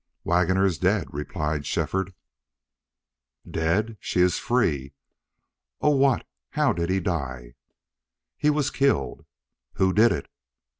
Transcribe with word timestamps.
"Waggoner 0.23 0.65
is 0.65 0.79
dead," 0.79 1.09
replied 1.11 1.67
Shefford. 1.67 2.15
"Dead? 3.47 3.97
She 3.99 4.19
is 4.19 4.39
free! 4.39 4.95
Oh, 5.79 5.95
what 5.95 6.25
how 6.49 6.73
did 6.73 6.89
he 6.89 6.99
die?" 6.99 7.53
"He 8.35 8.49
was 8.49 8.71
killed." 8.71 9.27
"Who 9.73 9.93
did 9.93 10.11
it?" 10.11 10.27